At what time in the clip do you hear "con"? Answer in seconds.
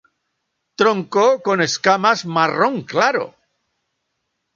1.47-1.57